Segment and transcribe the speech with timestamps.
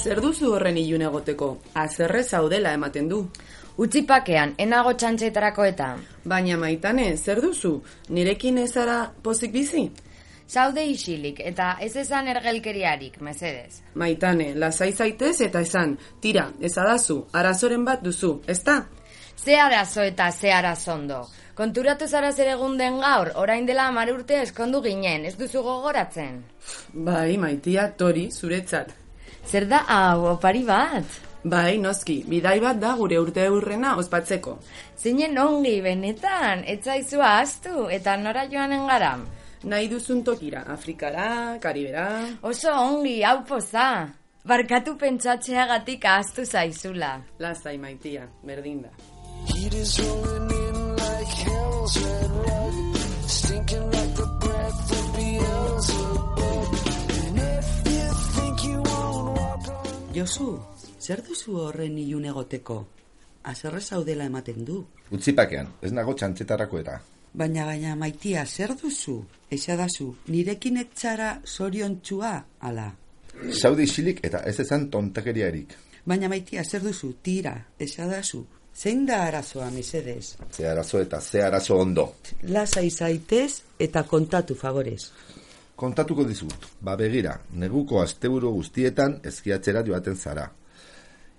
[0.00, 1.46] Zer duzu horren ilun egoteko?
[1.76, 3.18] Azerre zaudela ematen du.
[3.84, 5.88] Utzipakean, enago txantxetarako eta.
[6.24, 7.74] Baina maitane, zer duzu?
[8.08, 9.82] Nirekin ezara pozik bizi?
[10.48, 13.82] Zaude isilik eta ez esan ergelkeriarik, mesedez.
[13.94, 18.78] Maitane, lasai zaitez eta esan, tira, ezadazu, arazoren bat duzu, ezta?
[19.36, 21.26] Ze arazo eta ze arazondo.
[21.54, 26.42] Konturatu zara zer egun den gaur, orain dela amar urte eskondu ginen, ez duzu gogoratzen.
[26.94, 28.99] Bai, maitia, tori, zuretzat.
[29.46, 31.04] Zer da hau, opari bat?
[31.42, 34.58] Bai, noski, bidai bat da gure urte eurrena ospatzeko.
[35.00, 39.14] Zinen ongi, benetan, etzaizu ahaztu, eta nora joanen gara.
[39.64, 42.26] Nahi duzun tokira, Afrikara, Karibera...
[42.42, 44.08] Oso ongi, hau poza.
[44.44, 47.20] Barkatu pentsatzeagatik ahaztu zaizula.
[47.38, 48.90] Lasai maitia, berdin da.
[60.20, 60.50] Josu,
[61.00, 62.74] zer duzu horren ilun egoteko?
[63.48, 64.82] Azerre zaudela ematen du.
[65.16, 66.98] Utzipakean, ez nago txantxetarako eta.
[67.40, 69.14] Baina, baina, maitia, zer duzu?
[69.56, 72.34] Esadazu, nirekin etxara zoriontsua,
[72.68, 72.90] ala.
[73.62, 75.72] Saudi isilik eta ez ezan tontakeriarik.
[76.04, 77.14] Baina, maitia, zer duzu?
[77.24, 78.44] Tira, esadazu.
[78.76, 80.34] Zein da arazoa, mesedez?
[80.52, 82.10] Ze arazo eta ze arazo ondo.
[82.42, 85.00] Lasai zaitez eta kontatu favorez.
[85.80, 90.44] Kontatuko dizut, ba begira, neguko asteburu guztietan eskiatzera joaten zara.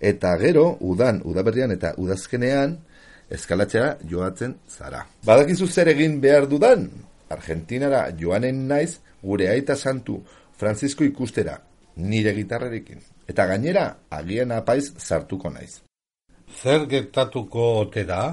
[0.02, 2.74] Eta gero, udan, udaberrian eta udazkenean,
[3.30, 5.04] eskalatzera joatzen zara.
[5.26, 6.88] Badakizu zer egin behar dudan?
[7.32, 10.18] Argentinara joanen naiz gure aita santu
[10.58, 11.60] Francisco ikustera,
[11.96, 13.00] nire gitarrerekin.
[13.30, 15.84] Eta gainera, agian apaiz sartuko naiz.
[16.62, 18.24] Zer gertatuko ote da?